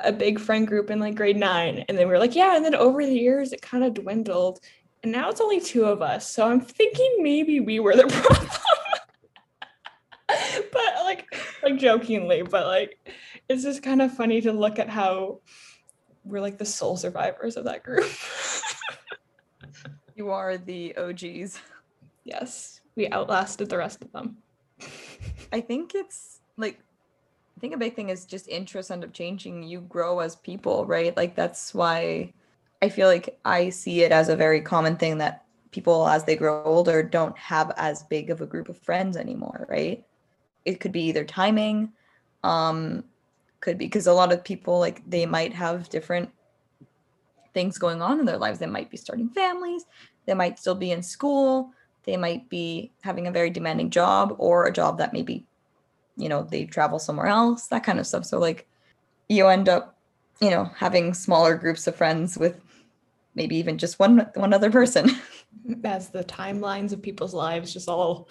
[0.00, 1.84] a big friend group in like grade nine.
[1.88, 2.56] And then we were like, yeah.
[2.56, 4.60] And then over the years, it kind of dwindled.
[5.02, 6.28] And now it's only two of us.
[6.28, 8.48] So I'm thinking maybe we were the problem.
[10.72, 11.26] but like
[11.62, 12.98] like jokingly, but like
[13.48, 15.40] it's just kind of funny to look at how
[16.24, 18.10] we're like the sole survivors of that group.
[20.16, 21.58] you are the OGs.
[22.24, 24.38] yes, we outlasted the rest of them.
[25.52, 26.80] I think it's like
[27.58, 29.64] I think a big thing is just interests end up changing.
[29.64, 31.16] You grow as people, right?
[31.16, 32.32] Like that's why
[32.80, 36.36] I feel like I see it as a very common thing that people as they
[36.36, 40.04] grow older don't have as big of a group of friends anymore, right?
[40.66, 41.90] It could be either timing,
[42.44, 43.02] um,
[43.60, 46.30] could be because a lot of people like they might have different
[47.54, 48.60] things going on in their lives.
[48.60, 49.84] They might be starting families,
[50.26, 51.72] they might still be in school,
[52.04, 55.44] they might be having a very demanding job or a job that maybe
[56.18, 58.66] you know they travel somewhere else that kind of stuff so like
[59.28, 59.96] you end up
[60.40, 62.60] you know having smaller groups of friends with
[63.34, 65.10] maybe even just one one other person
[65.84, 68.28] As the timelines of people's lives just all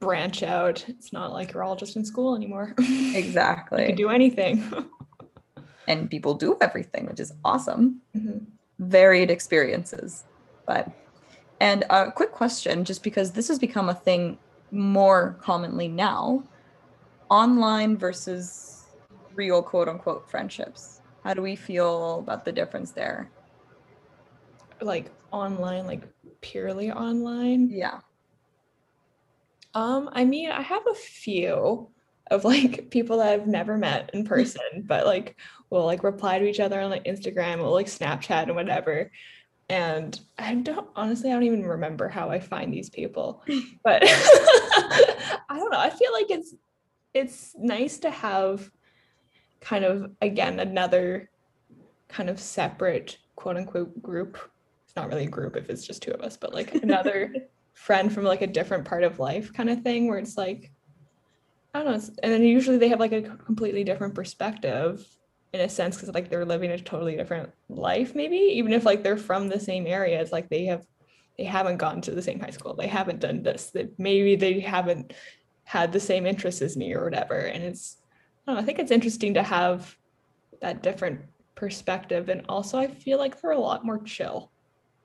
[0.00, 2.74] branch out, it's not like you're all just in school anymore.
[2.78, 4.62] you exactly can do anything.
[5.88, 8.46] and people do everything which is awesome Mhm.
[8.78, 10.24] varied experiences
[10.66, 10.88] but
[11.60, 14.38] And a quick question, just because this has become a thing
[14.72, 16.42] more commonly now
[17.32, 18.84] online versus
[19.34, 21.00] real quote unquote friendships.
[21.24, 23.30] How do we feel about the difference there?
[24.82, 26.02] Like online, like
[26.42, 27.70] purely online.
[27.70, 28.00] Yeah.
[29.74, 31.88] Um, I mean, I have a few
[32.30, 35.36] of like people that I've never met in person, but like
[35.70, 39.10] we'll like reply to each other on like Instagram or like Snapchat and whatever.
[39.70, 43.42] And I don't honestly, I don't even remember how I find these people,
[43.84, 45.78] but I don't know.
[45.78, 46.54] I feel like it's
[47.14, 48.70] it's nice to have
[49.60, 51.30] kind of again another
[52.08, 54.38] kind of separate quote unquote group.
[54.84, 57.34] It's not really a group if it's just two of us, but like another
[57.74, 60.70] friend from like a different part of life kind of thing where it's like
[61.74, 65.06] I don't know, and then usually they have like a completely different perspective
[65.54, 68.36] in a sense because like they're living a totally different life maybe.
[68.36, 70.86] Even if like they're from the same area it's like they have
[71.38, 72.74] they haven't gone to the same high school.
[72.74, 73.70] They haven't done this.
[73.70, 75.14] That maybe they haven't
[75.72, 77.38] had the same interests as me or whatever.
[77.38, 77.96] And it's
[78.46, 79.96] I, know, I think it's interesting to have
[80.60, 81.20] that different
[81.54, 82.28] perspective.
[82.28, 84.52] And also I feel like they're a lot more chill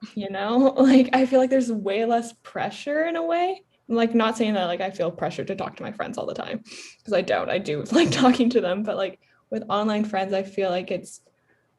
[0.16, 0.74] you know?
[0.78, 3.64] Like I feel like there's way less pressure in a way.
[3.88, 6.34] Like not saying that like I feel pressure to talk to my friends all the
[6.34, 6.64] time
[6.98, 7.50] because I don't.
[7.50, 8.84] I do like talking to them.
[8.84, 11.22] But like with online friends, I feel like it's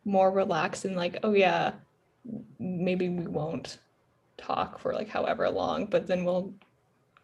[0.06, 1.72] more relaxed and like, oh yeah,
[2.58, 3.78] maybe we won't
[4.38, 6.54] talk for like however long, but then we'll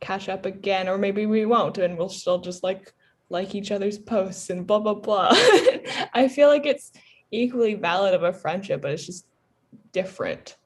[0.01, 2.93] catch up again, or maybe we won't, and we'll still just like
[3.31, 5.29] like each other's posts and blah blah blah.
[6.15, 6.93] I feel like it's
[7.31, 9.27] equally valid of a friendship, but it's just
[9.93, 10.57] different,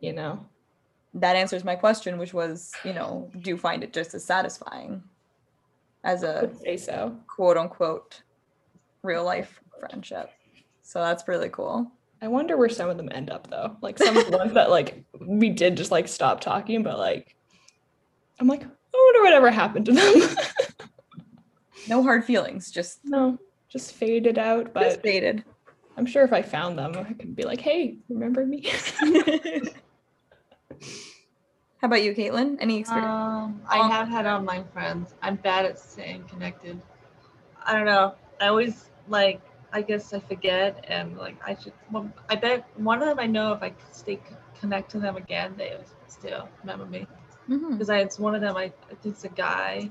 [0.00, 0.46] you know.
[1.14, 5.02] That answers my question, which was, you know, do you find it just as satisfying
[6.04, 7.16] as a say so.
[7.26, 8.22] quote unquote
[9.02, 10.30] real life friendship?
[10.82, 11.90] So that's really cool.
[12.22, 13.76] I wonder where some of them end up though.
[13.82, 17.36] Like some of the ones that like we did just like stop talking, but like
[18.42, 20.14] I'm like, I wonder whatever happened to them.
[21.88, 24.66] No hard feelings, just, no, just faded out.
[24.66, 25.44] just But faded.
[25.96, 28.68] I'm sure if I found them, I could be like, hey, remember me?
[31.78, 32.56] How about you, Caitlin?
[32.60, 33.10] Any experience?
[33.12, 35.14] Um, I Um, have had online friends.
[35.22, 36.80] I'm bad at staying connected.
[37.64, 38.14] I don't know.
[38.40, 39.40] I always like.
[39.72, 41.72] I guess I forget, and like I should.
[41.90, 45.00] Well, I bet one of them I know if I could stay c- connect to
[45.00, 47.06] them again, they would still remember me.
[47.52, 47.72] Mhm.
[47.72, 48.56] Because I it's one of them.
[48.56, 48.72] I,
[49.04, 49.90] it's a guy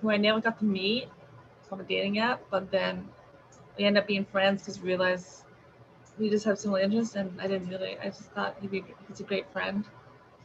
[0.00, 1.08] who I never got to meet
[1.68, 3.08] from a dating app, but then
[3.78, 5.44] we end up being friends because we realized
[6.18, 7.98] we just have similar interests, and I didn't really.
[7.98, 9.84] I just thought he'd be he's a great friend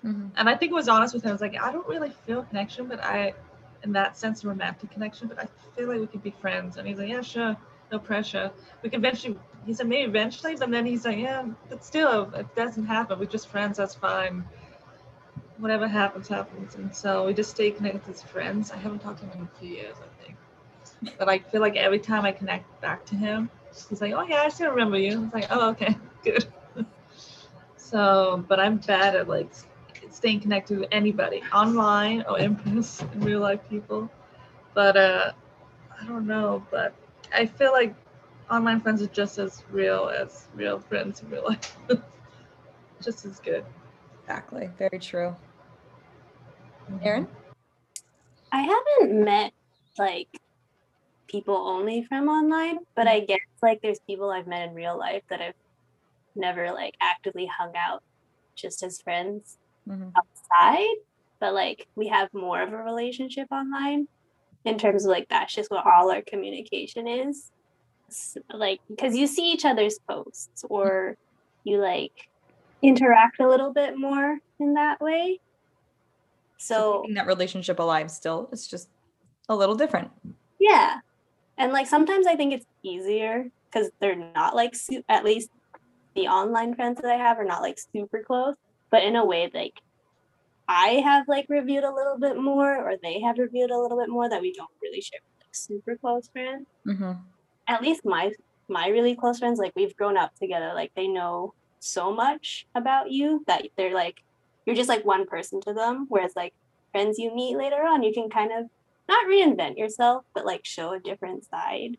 [0.05, 0.31] Mhm.
[0.37, 1.29] and I think it was honest with him.
[1.29, 3.33] I was like, I don't really feel a connection, but I,
[3.83, 6.77] in that sense, a romantic connection, but I feel like we could be friends.
[6.77, 7.57] And he's like, yeah, sure,
[7.91, 8.51] no pressure.
[8.83, 9.37] We could eventually.
[9.65, 13.19] He said maybe eventually, but then he's like, yeah, but still, it doesn't happen.
[13.19, 13.77] We're just friends.
[13.77, 14.45] That's fine.
[15.59, 16.75] Whatever happens, happens.
[16.75, 18.71] And so we just stay connected as friends.
[18.71, 20.37] I haven't talked to him in a few years, I think.
[21.17, 23.49] But I feel like every time I connect back to him,
[23.89, 25.25] he's like, oh yeah, I still remember you.
[25.25, 26.45] It's like, oh okay, good.
[27.77, 29.51] So, but I'm bad at like
[30.11, 34.09] staying connected with anybody online or in person, real life people.
[34.73, 35.31] But uh,
[35.99, 36.65] I don't know.
[36.71, 36.93] But
[37.33, 37.95] I feel like
[38.49, 41.77] online friends are just as real as real friends in real life.
[43.03, 43.65] just as good.
[44.21, 44.69] Exactly.
[44.77, 45.35] Very true.
[47.01, 47.27] Aaron?
[48.51, 49.53] I haven't met
[49.97, 50.27] like
[51.27, 55.23] people only from online, but I guess like there's people I've met in real life
[55.29, 55.53] that I've
[56.35, 58.01] never like actively hung out
[58.55, 60.11] just as friends Mhm.
[60.15, 60.95] outside,
[61.39, 64.07] but like we have more of a relationship online
[64.65, 67.51] in terms of like that's just what all our communication is.
[68.09, 71.15] S- Like because you see each other's posts or
[71.63, 72.13] you like
[72.81, 75.39] interact a little bit more in that way.
[76.59, 78.89] So keeping that relationship alive still, it's just
[79.47, 80.11] a little different.
[80.59, 80.97] Yeah.
[81.57, 85.49] And like sometimes I think it's easier because they're not like su- at least
[86.15, 88.55] the online friends that I have are not like super close,
[88.91, 89.73] but in a way like
[90.67, 94.09] I have like reviewed a little bit more or they have reviewed a little bit
[94.09, 96.67] more that we don't really share with like super close friends.
[96.85, 97.13] hmm
[97.67, 98.31] At least my
[98.67, 103.09] my really close friends like we've grown up together like they know so much about
[103.11, 104.21] you that they're like
[104.69, 106.53] you're just like one person to them whereas like
[106.91, 108.65] friends you meet later on you can kind of
[109.07, 111.97] not reinvent yourself but like show a different side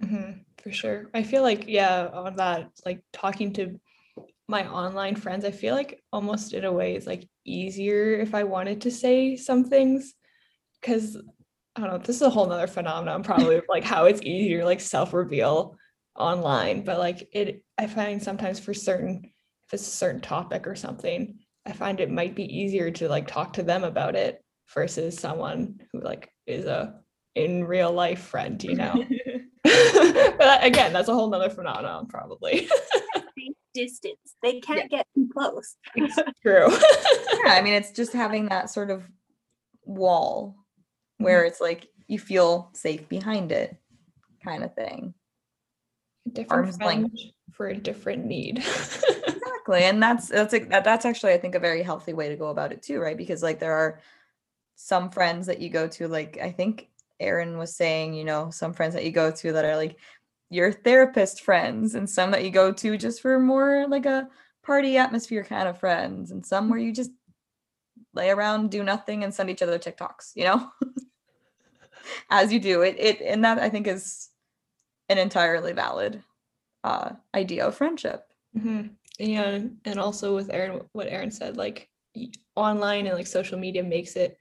[0.00, 0.32] hmm
[0.64, 1.10] for sure.
[1.12, 3.78] I feel like, yeah, on that, like talking to
[4.48, 8.44] my online friends, I feel like almost in a way it's like easier if I
[8.44, 10.14] wanted to say some things.
[10.82, 11.18] Cause
[11.76, 14.80] I don't know, this is a whole nother phenomenon, probably like how it's easier like
[14.80, 15.76] self-reveal
[16.16, 16.82] online.
[16.82, 19.30] But like it I find sometimes for certain
[19.66, 23.26] if it's a certain topic or something, I find it might be easier to like
[23.26, 27.00] talk to them about it versus someone who like is a
[27.34, 29.04] in real life friend, you know.
[29.64, 32.68] but again, that's a whole nother phenomenon, probably.
[33.74, 34.36] Distance.
[34.42, 35.76] They can't get too close.
[36.42, 36.70] True.
[36.70, 39.02] yeah, I mean, it's just having that sort of
[39.84, 40.56] wall
[41.18, 41.48] where mm-hmm.
[41.48, 43.76] it's like you feel safe behind it,
[44.44, 45.14] kind of thing.
[46.30, 47.16] different Arm's length.
[47.52, 48.62] for a different need.
[49.66, 52.48] Exactly, and that's that's that, that's actually I think a very healthy way to go
[52.48, 53.16] about it too, right?
[53.16, 54.00] Because like there are
[54.76, 56.88] some friends that you go to, like I think
[57.20, 59.96] Aaron was saying, you know, some friends that you go to that are like
[60.50, 64.28] your therapist friends, and some that you go to just for more like a
[64.64, 67.10] party atmosphere kind of friends, and some where you just
[68.14, 70.70] lay around, do nothing, and send each other TikToks, you know,
[72.30, 72.96] as you do it.
[72.98, 74.28] It and that I think is
[75.08, 76.22] an entirely valid
[76.84, 78.26] uh, idea of friendship.
[78.58, 78.88] hmm
[79.18, 81.88] Yeah, and also with Aaron, what Aaron said, like
[82.56, 84.38] online and like social media makes it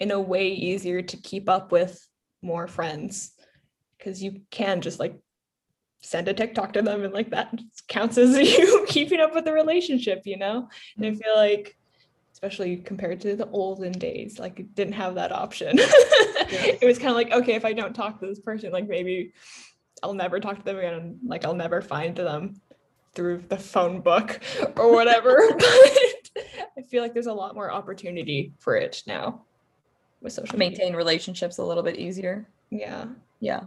[0.00, 2.06] in a way easier to keep up with
[2.42, 3.32] more friends
[3.96, 5.18] because you can just like
[6.00, 7.52] send a TikTok to them and like that
[7.88, 10.68] counts as you keeping up with the relationship, you know?
[10.96, 11.18] And I mm-hmm.
[11.18, 11.76] feel like,
[12.32, 15.70] especially compared to the olden days, like it didn't have that option.
[15.78, 19.32] it was kind of like, okay, if I don't talk to this person, like maybe
[20.02, 20.94] I'll never talk to them again.
[20.94, 22.60] and, Like I'll never find them
[23.18, 24.38] through the phone book
[24.76, 25.36] or whatever.
[25.58, 26.30] but
[26.78, 29.42] I feel like there's a lot more opportunity for it now
[30.20, 30.78] with social media.
[30.78, 32.46] Maintain relationships a little bit easier.
[32.70, 33.06] Yeah.
[33.40, 33.62] Yeah.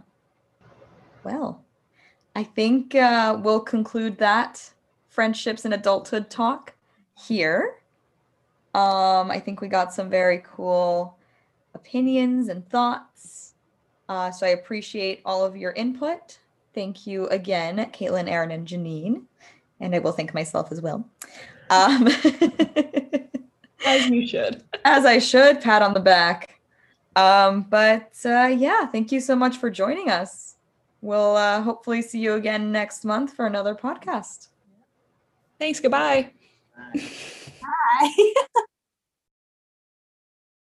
[1.22, 1.62] Well,
[2.34, 4.72] I think uh, we'll conclude that
[5.10, 6.72] friendships and adulthood talk
[7.14, 7.74] here.
[8.74, 11.18] Um, I think we got some very cool
[11.74, 13.52] opinions and thoughts.
[14.08, 16.38] Uh, so I appreciate all of your input.
[16.74, 19.24] Thank you again, Caitlin, Aaron, and Janine.
[19.82, 21.06] And I will thank myself as well.
[21.68, 22.08] Um,
[23.84, 24.62] As you should.
[24.84, 26.60] as I should, pat on the back.
[27.16, 30.54] Um, but uh, yeah, thank you so much for joining us.
[31.00, 34.48] We'll uh, hopefully see you again next month for another podcast.
[35.58, 35.80] Thanks.
[35.80, 36.30] Goodbye.
[36.94, 38.32] Bye.